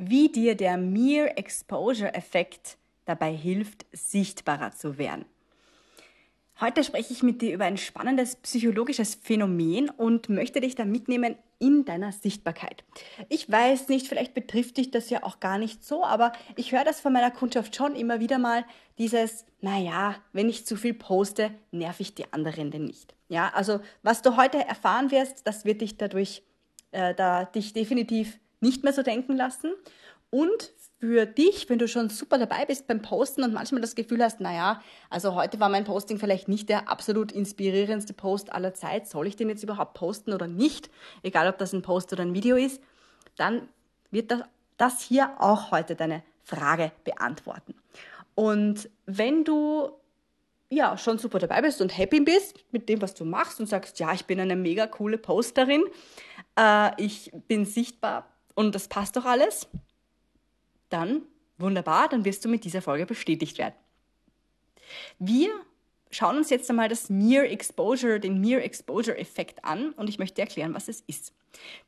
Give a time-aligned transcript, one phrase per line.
[0.00, 5.26] wie dir der Mere Exposure Effekt dabei hilft, sichtbarer zu werden.
[6.58, 11.36] Heute spreche ich mit dir über ein spannendes psychologisches Phänomen und möchte dich da mitnehmen
[11.58, 12.84] in deiner Sichtbarkeit.
[13.28, 16.84] Ich weiß nicht, vielleicht betrifft dich das ja auch gar nicht so, aber ich höre
[16.84, 18.64] das von meiner Kundschaft schon immer wieder mal,
[18.98, 23.14] dieses, naja, wenn ich zu viel poste, nerv ich die anderen denn nicht.
[23.28, 26.42] Ja, also was du heute erfahren wirst, das wird dich dadurch,
[26.92, 29.72] äh, da dich definitiv nicht mehr so denken lassen.
[30.30, 34.22] Und für dich, wenn du schon super dabei bist beim Posten und manchmal das Gefühl
[34.22, 39.08] hast, naja, also heute war mein Posting vielleicht nicht der absolut inspirierendste Post aller Zeit,
[39.08, 40.90] soll ich den jetzt überhaupt posten oder nicht,
[41.22, 42.82] egal ob das ein Post oder ein Video ist,
[43.36, 43.68] dann
[44.10, 44.42] wird das,
[44.76, 47.74] das hier auch heute deine Frage beantworten.
[48.34, 49.90] Und wenn du
[50.68, 53.98] ja schon super dabei bist und happy bist mit dem, was du machst und sagst,
[53.98, 55.84] ja, ich bin eine mega coole Posterin,
[56.58, 58.28] äh, ich bin sichtbar
[58.60, 59.66] und das passt doch alles,
[60.90, 61.22] dann
[61.56, 63.74] wunderbar, dann wirst du mit dieser Folge bestätigt werden.
[65.18, 65.48] Wir
[66.10, 70.42] schauen uns jetzt einmal das Mere Exposure, den Mere Exposure Effekt an und ich möchte
[70.42, 71.32] erklären, was es ist.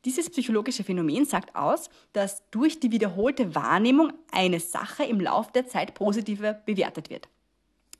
[0.04, 5.66] Dieses psychologische Phänomen sagt aus, dass durch die wiederholte Wahrnehmung eine Sache im Laufe der
[5.66, 7.28] Zeit positiver bewertet wird.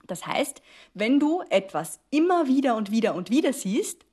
[0.07, 0.63] Das heißt,
[0.95, 4.05] wenn du etwas immer wieder und wieder und wieder siehst,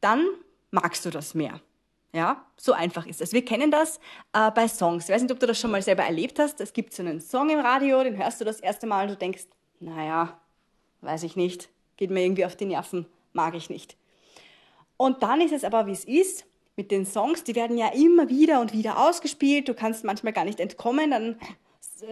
[0.00, 0.26] dann
[0.70, 1.60] magst du das mehr.
[2.14, 3.32] Ja, so einfach ist es.
[3.32, 3.98] Wir kennen das
[4.34, 5.08] äh, bei Songs.
[5.08, 6.60] Ich weiß nicht, ob du das schon mal selber erlebt hast.
[6.60, 9.16] Es gibt so einen Song im Radio, den hörst du das erste Mal und du
[9.16, 9.44] denkst,
[9.80, 10.38] naja,
[11.00, 13.96] weiß ich nicht, geht mir irgendwie auf die Nerven, mag ich nicht.
[14.98, 16.44] Und dann ist es aber, wie es ist.
[16.74, 19.68] Mit den Songs, die werden ja immer wieder und wieder ausgespielt.
[19.68, 21.10] Du kannst manchmal gar nicht entkommen.
[21.10, 21.36] Dann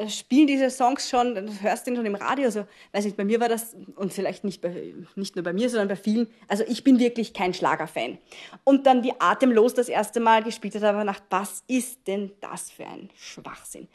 [0.08, 3.41] spielen diese Songs schon, du hörst den schon im Radio, also weiß nicht, bei mir
[3.41, 6.84] war das, und vielleicht nicht, bei, nicht nur bei mir, sondern bei vielen, also ich
[6.84, 8.18] bin wirklich kein Schlagerfan.
[8.64, 12.70] Und dann wie atemlos das erste Mal gespielt hat, aber nach, was ist denn das
[12.70, 13.88] für ein Schwachsinn?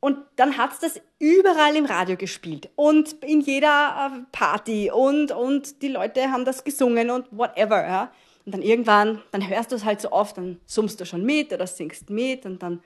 [0.00, 5.80] Und dann hat's das überall im Radio gespielt und in jeder äh, Party und, und
[5.80, 8.12] die Leute haben das gesungen und whatever, ja.
[8.44, 11.52] Und dann irgendwann, dann hörst du es halt so oft, dann summst du schon mit
[11.52, 12.82] oder singst mit und dann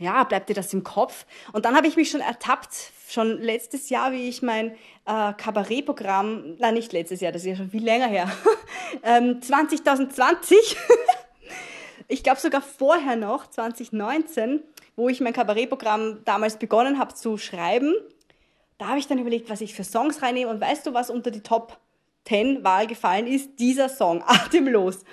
[0.00, 1.26] ja, bleibt dir das im Kopf?
[1.52, 2.74] Und dann habe ich mich schon ertappt,
[3.08, 4.72] schon letztes Jahr, wie ich mein
[5.04, 8.30] äh, Kabarettprogramm, nein, nicht letztes Jahr, das ist ja schon viel länger her,
[9.02, 10.76] ähm, 2020,
[12.08, 14.62] ich glaube sogar vorher noch, 2019,
[14.96, 17.94] wo ich mein Kabarettprogramm damals begonnen habe zu schreiben,
[18.78, 21.30] da habe ich dann überlegt, was ich für Songs reinnehme und weißt du, was unter
[21.30, 21.78] die Top
[22.24, 23.58] 10 Wahl gefallen ist?
[23.58, 25.04] Dieser Song, Atemlos.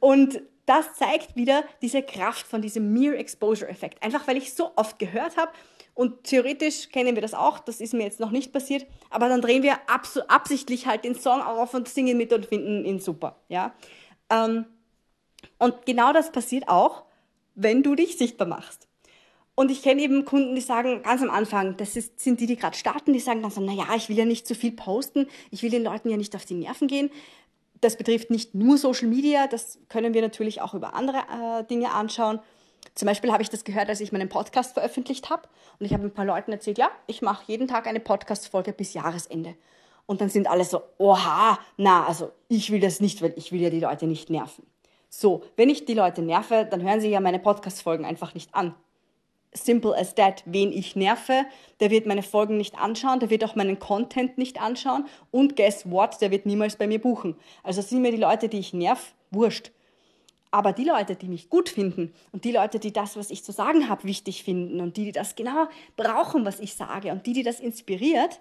[0.00, 4.02] Und das zeigt wieder diese Kraft von diesem Mere Exposure Effekt.
[4.02, 5.52] Einfach weil ich so oft gehört habe
[5.94, 9.40] und theoretisch kennen wir das auch, das ist mir jetzt noch nicht passiert, aber dann
[9.40, 13.74] drehen wir absichtlich halt den Song auf und singen mit und finden ihn super, ja.
[14.30, 14.66] Ähm,
[15.58, 17.04] und genau das passiert auch,
[17.54, 18.88] wenn du dich sichtbar machst.
[19.56, 22.56] Und ich kenne eben Kunden, die sagen ganz am Anfang, das ist, sind die, die
[22.56, 25.62] gerade starten, die sagen dann so, naja, ich will ja nicht zu viel posten, ich
[25.62, 27.10] will den Leuten ja nicht auf die Nerven gehen.
[27.84, 31.92] Das betrifft nicht nur Social Media, das können wir natürlich auch über andere äh, Dinge
[31.92, 32.40] anschauen.
[32.94, 35.42] Zum Beispiel habe ich das gehört, als ich meinen Podcast veröffentlicht habe
[35.78, 38.94] und ich habe ein paar Leuten erzählt, ja, ich mache jeden Tag eine Podcast-Folge bis
[38.94, 39.54] Jahresende.
[40.06, 43.60] Und dann sind alle so, oha, na, also ich will das nicht, weil ich will
[43.60, 44.64] ja die Leute nicht nerven.
[45.10, 48.74] So, wenn ich die Leute nerve, dann hören sie ja meine Podcast-Folgen einfach nicht an
[49.54, 50.42] simple as that.
[50.46, 51.46] Wen ich nerve,
[51.80, 55.90] der wird meine Folgen nicht anschauen, der wird auch meinen Content nicht anschauen und guess
[55.90, 57.36] what, der wird niemals bei mir buchen.
[57.62, 59.70] Also sind mir die Leute, die ich nerv, wurscht.
[60.50, 63.50] Aber die Leute, die mich gut finden und die Leute, die das, was ich zu
[63.50, 65.66] sagen habe, wichtig finden und die, die das genau
[65.96, 68.40] brauchen, was ich sage und die, die das inspiriert,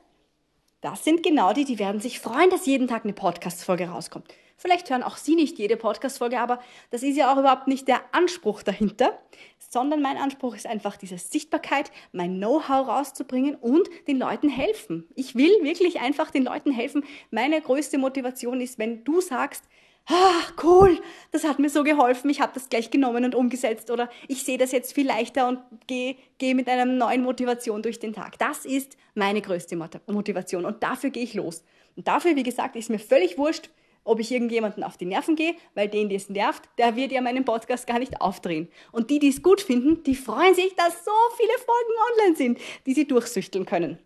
[0.83, 4.27] das sind genau die, die werden sich freuen, dass jeden Tag eine Podcast-Folge rauskommt.
[4.57, 6.59] Vielleicht hören auch Sie nicht jede Podcast-Folge, aber
[6.91, 9.17] das ist ja auch überhaupt nicht der Anspruch dahinter,
[9.57, 15.07] sondern mein Anspruch ist einfach diese Sichtbarkeit, mein Know-how rauszubringen und den Leuten helfen.
[15.15, 17.05] Ich will wirklich einfach den Leuten helfen.
[17.31, 19.63] Meine größte Motivation ist, wenn du sagst,
[20.07, 20.99] ah, cool,
[21.31, 24.57] das hat mir so geholfen, ich habe das gleich genommen und umgesetzt oder ich sehe
[24.57, 28.37] das jetzt viel leichter und gehe geh mit einer neuen Motivation durch den Tag.
[28.39, 29.77] Das ist meine größte
[30.07, 31.63] Motivation und dafür gehe ich los.
[31.95, 33.69] Und dafür, wie gesagt, ist mir völlig wurscht,
[34.03, 37.21] ob ich irgendjemanden auf die Nerven gehe, weil den, die es nervt, der wird ja
[37.21, 38.67] meinen Podcast gar nicht aufdrehen.
[38.91, 42.59] Und die, die es gut finden, die freuen sich, dass so viele Folgen online sind,
[42.85, 43.97] die sie durchsüchteln können.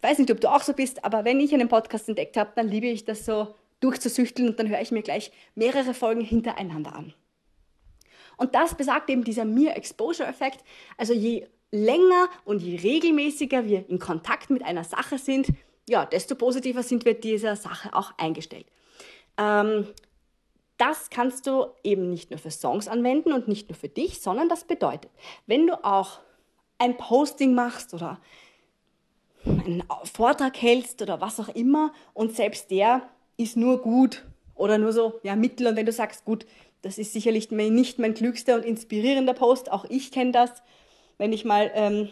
[0.00, 2.68] Weiß nicht, ob du auch so bist, aber wenn ich einen Podcast entdeckt habe, dann
[2.68, 7.14] liebe ich das so durchzusüchteln und dann höre ich mir gleich mehrere Folgen hintereinander an.
[8.36, 10.64] Und das besagt eben dieser Mere Exposure Effekt.
[10.96, 15.48] Also je länger und je regelmäßiger wir in Kontakt mit einer Sache sind,
[15.88, 18.66] ja, desto positiver sind wir dieser Sache auch eingestellt.
[19.36, 19.88] Ähm,
[20.76, 24.48] das kannst du eben nicht nur für Songs anwenden und nicht nur für dich, sondern
[24.48, 25.10] das bedeutet,
[25.46, 26.20] wenn du auch
[26.78, 28.20] ein Posting machst oder
[29.44, 33.08] einen Vortrag hältst oder was auch immer und selbst der
[33.38, 36.44] ist nur gut oder nur so ja mittel und wenn du sagst gut
[36.82, 40.50] das ist sicherlich nicht mein klügster und inspirierender Post auch ich kenne das
[41.16, 42.10] wenn ich mal ähm,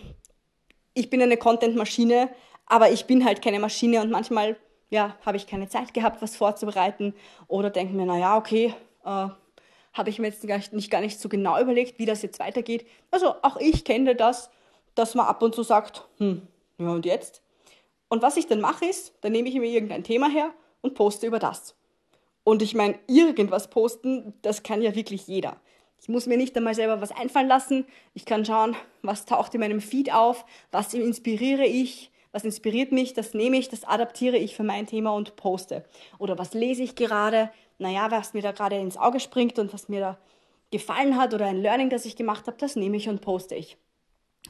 [0.94, 2.30] ich bin eine Content Maschine
[2.64, 4.56] aber ich bin halt keine Maschine und manchmal
[4.88, 7.12] ja habe ich keine Zeit gehabt was vorzubereiten
[7.48, 8.72] oder denke mir na ja okay
[9.04, 9.28] äh,
[9.96, 12.38] habe ich mir jetzt gar nicht, nicht, gar nicht so genau überlegt, wie das jetzt
[12.38, 12.86] weitergeht.
[13.10, 14.50] Also auch ich kenne das,
[14.94, 16.42] dass man ab und zu sagt, hm,
[16.78, 17.42] ja und jetzt?
[18.08, 20.52] Und was ich dann mache ist, dann nehme ich mir irgendein Thema her
[20.86, 21.74] und poste über das.
[22.44, 25.56] Und ich meine, irgendwas posten, das kann ja wirklich jeder.
[26.00, 27.86] Ich muss mir nicht einmal selber was einfallen lassen.
[28.14, 33.14] Ich kann schauen, was taucht in meinem Feed auf, was inspiriere ich, was inspiriert mich,
[33.14, 35.84] das nehme ich, das adaptiere ich für mein Thema und poste.
[36.18, 39.88] Oder was lese ich gerade, naja, was mir da gerade ins Auge springt und was
[39.88, 40.18] mir da
[40.70, 43.78] gefallen hat oder ein Learning, das ich gemacht habe, das nehme ich und poste ich.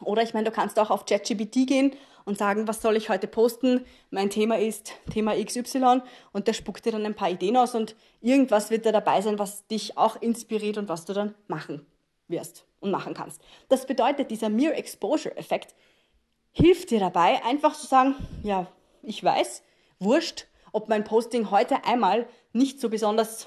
[0.03, 1.93] Oder ich meine, du kannst auch auf ChatGPT gehen
[2.25, 3.85] und sagen, was soll ich heute posten?
[4.11, 6.03] Mein Thema ist Thema XY
[6.33, 9.39] und der spuckt dir dann ein paar Ideen aus und irgendwas wird da dabei sein,
[9.39, 11.87] was dich auch inspiriert und was du dann machen
[12.29, 13.41] wirst und machen kannst.
[13.69, 15.75] Das bedeutet, dieser Mere Exposure Effekt
[16.53, 18.67] hilft dir dabei, einfach zu sagen, ja,
[19.03, 19.63] ich weiß,
[20.01, 23.47] wurscht, ob mein Posting heute einmal nicht so besonders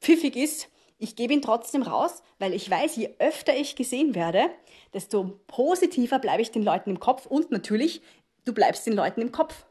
[0.00, 0.68] pfiffig ist,
[0.98, 4.48] ich gebe ihn trotzdem raus, weil ich weiß, je öfter ich gesehen werde,
[4.94, 8.00] desto positiver bleibe ich den Leuten im Kopf und natürlich,
[8.44, 9.66] du bleibst den Leuten im Kopf.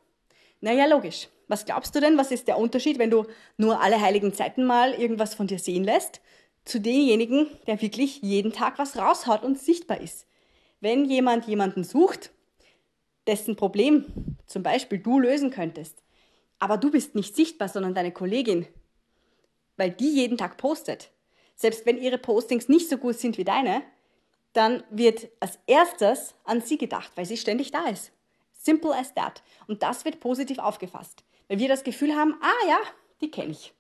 [0.62, 1.30] Naja, logisch.
[1.48, 3.26] Was glaubst du denn, was ist der Unterschied, wenn du
[3.58, 6.22] nur alle heiligen Zeiten mal irgendwas von dir sehen lässt,
[6.64, 10.28] zu demjenigen, der wirklich jeden Tag was raushaut und sichtbar ist?
[10.80, 12.32] Wenn jemand jemanden sucht,
[13.28, 16.04] dessen Problem zum Beispiel du lösen könntest,
[16.60, 18.68] aber du bist nicht sichtbar, sondern deine Kollegin,
[19.78, 21.12] weil die jeden Tag postet,
[21.56, 23.82] selbst wenn ihre Postings nicht so gut sind wie deine,
[24.54, 28.12] dann wird als erstes an sie gedacht, weil sie ständig da ist.
[28.54, 29.44] Simple as that.
[29.68, 32.78] Und das wird positiv aufgefasst, weil wir das Gefühl haben, ah ja,
[33.22, 33.74] die kenne ich.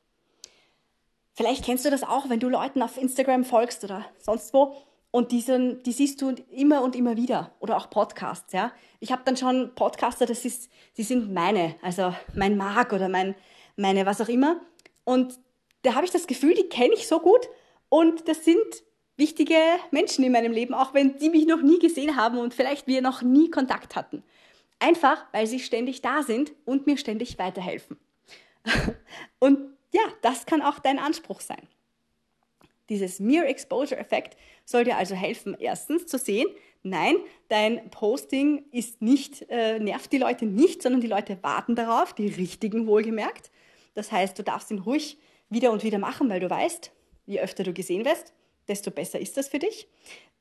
[1.33, 4.75] Vielleicht kennst du das auch, wenn du Leuten auf Instagram folgst oder sonst wo
[5.12, 8.51] und diesen, die siehst du immer und immer wieder oder auch Podcasts.
[8.54, 13.10] Ja, ich habe dann schon Podcaster, das ist, die sind meine, also mein Mark oder
[13.10, 13.36] mein,
[13.77, 14.60] meine was auch immer.
[15.06, 15.39] Und
[15.83, 17.48] da habe ich das Gefühl, die kenne ich so gut
[17.96, 18.84] und das sind
[19.16, 19.56] wichtige
[19.90, 23.02] Menschen in meinem Leben, auch wenn die mich noch nie gesehen haben und vielleicht wir
[23.02, 24.22] noch nie Kontakt hatten.
[24.80, 27.98] Einfach, weil sie ständig da sind und mir ständig weiterhelfen.
[29.40, 29.60] Und
[29.94, 31.62] ja, das kann auch dein Anspruch sein.
[32.90, 36.48] Dieses Mere Exposure Effekt soll dir also helfen, erstens zu sehen,
[36.84, 37.16] nein,
[37.48, 42.28] dein Posting ist nicht, äh, nervt die Leute nicht, sondern die Leute warten darauf, die
[42.28, 43.52] richtigen wohlgemerkt.
[43.94, 45.18] Das heißt, du darfst ihn ruhig
[45.50, 46.92] wieder und wieder machen, weil du weißt,
[47.25, 48.33] je öfter du gesehen wirst,
[48.68, 49.88] desto besser ist das für dich.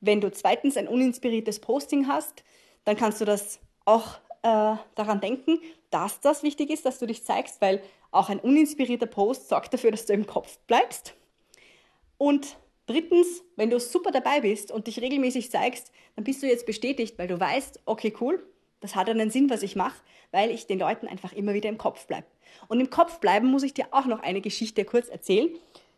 [0.01, 2.43] Wenn du zweitens ein uninspiriertes Posting hast,
[2.83, 5.59] dann kannst du das auch äh, daran denken,
[5.89, 9.91] dass das wichtig ist, dass du dich zeigst, weil auch ein uninspirierter Post sorgt dafür,
[9.91, 11.15] dass du im Kopf bleibst.
[12.17, 16.65] Und drittens, wenn du super dabei bist und dich regelmäßig zeigst, dann bist du jetzt
[16.65, 18.45] bestätigt, weil du weißt, okay, cool,
[18.79, 20.01] das hat einen Sinn, was ich mache,
[20.31, 22.27] weil ich den Leuten einfach immer wieder im Kopf bleibe.
[22.67, 25.49] Und im Kopf bleiben muss ich dir auch noch eine Geschichte kurz erzählen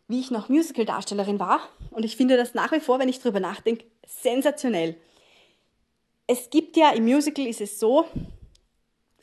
[0.08, 1.60] wie ich noch Musical-Darstellerin war.
[1.92, 4.96] Und ich finde das nach wie vor, wenn ich darüber nachdenke, sensationell.
[6.28, 8.06] Es gibt ja im Musical ist es so,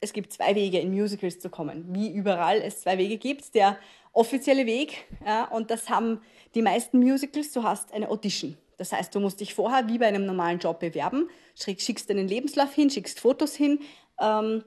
[0.01, 3.55] es gibt zwei Wege in Musicals zu kommen, wie überall es zwei Wege gibt.
[3.55, 3.79] Der
[4.13, 6.21] offizielle Weg, ja, und das haben
[6.55, 8.57] die meisten Musicals, du hast eine Audition.
[8.77, 12.75] Das heißt, du musst dich vorher wie bei einem normalen Job bewerben, schickst deinen Lebenslauf
[12.75, 13.81] hin, schickst Fotos hin
[14.21, 14.65] ähm,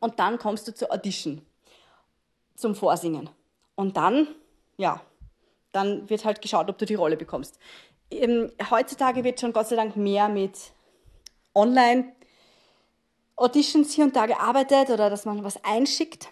[0.00, 1.40] und dann kommst du zur Audition,
[2.54, 3.30] zum Vorsingen.
[3.76, 4.28] Und dann,
[4.76, 5.00] ja,
[5.74, 7.58] dann wird halt geschaut, ob du die Rolle bekommst.
[8.10, 10.58] Ähm, heutzutage wird schon Gott sei Dank mehr mit
[11.54, 12.12] Online
[13.36, 16.28] Auditions hier und da gearbeitet oder dass man was einschickt.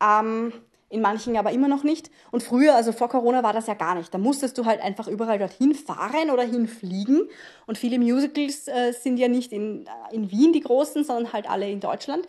[0.00, 0.52] Ähm,
[0.88, 2.10] in manchen aber immer noch nicht.
[2.30, 4.14] Und früher, also vor Corona, war das ja gar nicht.
[4.14, 7.28] Da musstest du halt einfach überall dorthin fahren oder hinfliegen.
[7.66, 11.68] Und viele Musicals äh, sind ja nicht in, in Wien die großen, sondern halt alle
[11.68, 12.26] in Deutschland.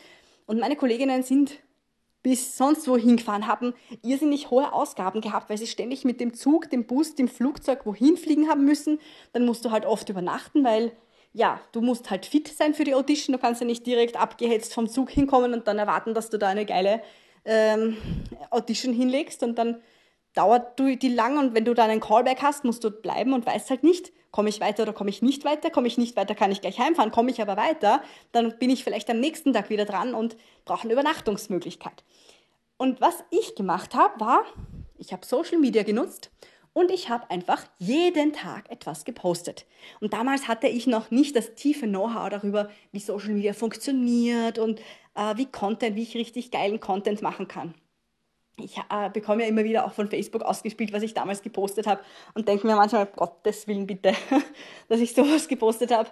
[0.48, 1.60] Und meine Kolleginnen sind
[2.24, 6.70] bis sonst wohin gefahren, haben irrsinnig hohe Ausgaben gehabt, weil sie ständig mit dem Zug,
[6.70, 9.00] dem Bus, dem Flugzeug wohin fliegen haben müssen.
[9.34, 10.92] Dann musst du halt oft übernachten, weil
[11.34, 13.34] ja, du musst halt fit sein für die Audition.
[13.34, 16.48] Du kannst ja nicht direkt abgehetzt vom Zug hinkommen und dann erwarten, dass du da
[16.48, 17.02] eine geile
[17.46, 17.98] ähm,
[18.50, 19.82] Audition hinlegst und dann
[20.34, 23.46] dauert du die lang und wenn du dann einen Callback hast, musst du bleiben und
[23.46, 26.36] weißt halt nicht, komme ich weiter oder komme ich nicht weiter, komme ich nicht weiter,
[26.36, 28.04] kann ich gleich heimfahren, komme ich aber weiter,
[28.34, 32.04] dann bin ich vielleicht am nächsten Tag wieder dran und brauche eine Übernachtungsmöglichkeit.
[32.78, 34.44] Und was ich gemacht habe, war,
[35.00, 36.30] ich habe Social Media genutzt
[36.74, 39.66] und ich habe einfach jeden Tag etwas gepostet.
[40.02, 44.80] Und damals hatte ich noch nicht das tiefe Know-how darüber, wie Social Media funktioniert und
[45.16, 47.74] äh, wie Content, wie ich richtig geilen Content machen kann.
[48.60, 52.02] Ich äh, bekomme ja immer wieder auch von Facebook ausgespielt, was ich damals gepostet habe
[52.34, 54.14] und denke mir manchmal, Gottes Willen bitte,
[54.90, 56.10] dass ich sowas gepostet habe.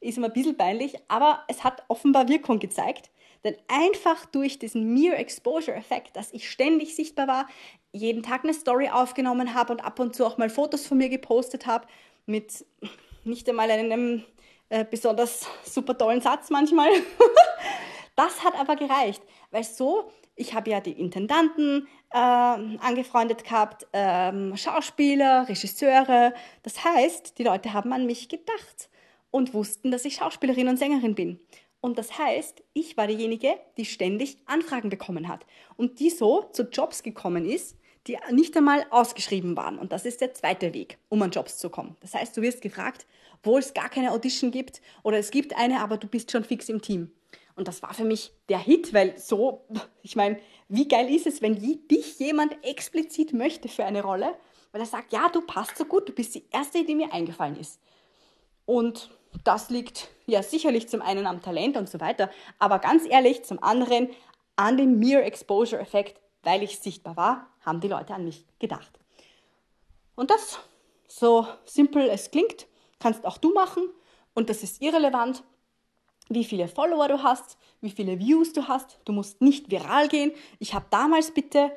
[0.00, 3.10] Ist mir ein bisschen peinlich, aber es hat offenbar Wirkung gezeigt.
[3.44, 7.48] Denn einfach durch diesen Mere Exposure Effekt, dass ich ständig sichtbar war,
[7.92, 11.10] jeden Tag eine Story aufgenommen habe und ab und zu auch mal Fotos von mir
[11.10, 11.86] gepostet habe,
[12.26, 12.64] mit
[13.22, 14.24] nicht einmal einem
[14.68, 16.88] äh, besonders super tollen Satz manchmal.
[18.16, 24.56] das hat aber gereicht, weil so, ich habe ja die Intendanten äh, angefreundet gehabt, ähm,
[24.56, 26.34] Schauspieler, Regisseure.
[26.62, 28.88] Das heißt, die Leute haben an mich gedacht
[29.30, 31.40] und wussten, dass ich Schauspielerin und Sängerin bin.
[31.80, 35.44] Und das heißt, ich war diejenige, die ständig Anfragen bekommen hat
[35.76, 39.78] und die so zu Jobs gekommen ist, die nicht einmal ausgeschrieben waren.
[39.78, 41.96] Und das ist der zweite Weg, um an Jobs zu kommen.
[42.00, 43.06] Das heißt, du wirst gefragt,
[43.42, 46.68] wo es gar keine Audition gibt oder es gibt eine, aber du bist schon fix
[46.68, 47.10] im Team.
[47.56, 49.66] Und das war für mich der Hit, weil so,
[50.02, 54.34] ich meine, wie geil ist es, wenn dich jemand explizit möchte für eine Rolle,
[54.72, 57.56] weil er sagt, ja, du passt so gut, du bist die erste, die mir eingefallen
[57.56, 57.80] ist.
[58.66, 59.10] Und
[59.44, 63.62] das liegt ja sicherlich zum einen am Talent und so weiter, aber ganz ehrlich zum
[63.62, 64.08] anderen
[64.56, 68.98] an dem Mere Exposure Effekt, weil ich sichtbar war, haben die Leute an mich gedacht.
[70.14, 70.58] Und das,
[71.08, 72.66] so simpel es klingt,
[73.00, 73.88] kannst auch du machen
[74.34, 75.42] und das ist irrelevant,
[76.28, 78.98] wie viele Follower du hast, wie viele Views du hast.
[79.04, 80.32] Du musst nicht viral gehen.
[80.58, 81.70] Ich habe damals bitte,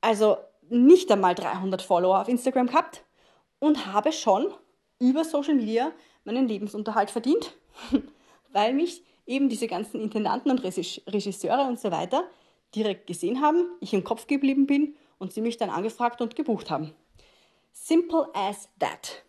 [0.00, 0.36] also
[0.68, 3.04] nicht einmal 300 Follower auf Instagram gehabt
[3.58, 4.52] und habe schon
[4.98, 5.92] über Social Media
[6.24, 7.54] meinen Lebensunterhalt verdient,
[8.52, 12.24] weil mich eben diese ganzen Intendanten und Regisseure und so weiter
[12.74, 16.70] direkt gesehen haben, ich im Kopf geblieben bin und sie mich dann angefragt und gebucht
[16.70, 16.92] haben.
[17.72, 19.25] Simple as that.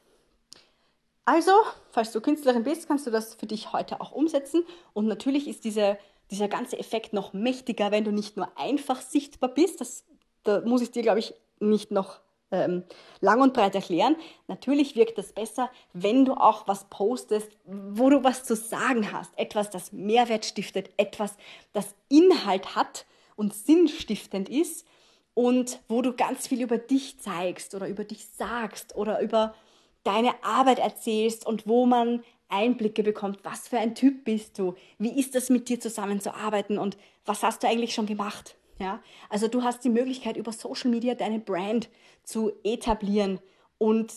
[1.27, 1.51] Also,
[1.91, 4.63] falls du Künstlerin bist, kannst du das für dich heute auch umsetzen.
[4.93, 5.97] Und natürlich ist diese,
[6.31, 9.81] dieser ganze Effekt noch mächtiger, wenn du nicht nur einfach sichtbar bist.
[9.81, 10.05] Das,
[10.43, 12.85] da muss ich dir, glaube ich, nicht noch ähm,
[13.19, 14.15] lang und breit erklären.
[14.47, 19.37] Natürlich wirkt das besser, wenn du auch was postest, wo du was zu sagen hast.
[19.37, 21.35] Etwas, das Mehrwert stiftet, etwas,
[21.73, 23.05] das Inhalt hat
[23.35, 24.87] und sinnstiftend ist
[25.33, 29.53] und wo du ganz viel über dich zeigst oder über dich sagst oder über
[30.07, 35.19] deine Arbeit erzählst und wo man Einblicke bekommt, was für ein Typ bist du, wie
[35.19, 38.55] ist das mit dir zusammenzuarbeiten und was hast du eigentlich schon gemacht.
[38.79, 39.01] Ja?
[39.29, 41.89] Also du hast die Möglichkeit, über Social Media deine Brand
[42.23, 43.39] zu etablieren.
[43.77, 44.13] Und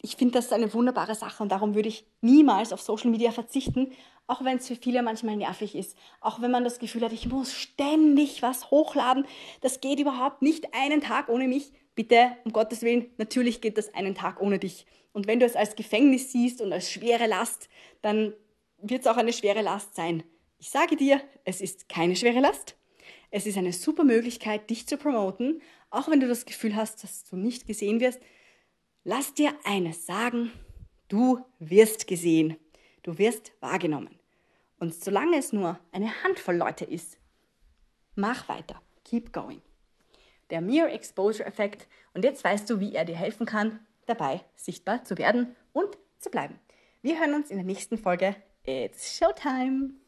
[0.00, 3.92] ich finde das eine wunderbare Sache und darum würde ich niemals auf Social Media verzichten,
[4.28, 5.96] auch wenn es für viele manchmal nervig ist.
[6.20, 9.26] Auch wenn man das Gefühl hat, ich muss ständig was hochladen.
[9.60, 11.72] Das geht überhaupt nicht einen Tag ohne mich.
[11.94, 14.86] Bitte, um Gottes Willen, natürlich geht das einen Tag ohne dich.
[15.12, 17.68] Und wenn du es als Gefängnis siehst und als schwere Last,
[18.00, 18.34] dann
[18.78, 20.22] wird es auch eine schwere Last sein.
[20.58, 22.76] Ich sage dir, es ist keine schwere Last.
[23.30, 27.24] Es ist eine super Möglichkeit, dich zu promoten, auch wenn du das Gefühl hast, dass
[27.24, 28.20] du nicht gesehen wirst.
[29.04, 30.52] Lass dir eines sagen,
[31.08, 32.56] du wirst gesehen,
[33.02, 34.18] du wirst wahrgenommen.
[34.78, 37.18] Und solange es nur eine Handvoll Leute ist,
[38.14, 39.62] mach weiter, keep going.
[40.50, 45.04] Der Mere Exposure Effekt und jetzt weißt du, wie er dir helfen kann, dabei sichtbar
[45.04, 46.58] zu werden und zu bleiben.
[47.02, 48.36] Wir hören uns in der nächsten Folge.
[48.64, 50.01] It's Showtime!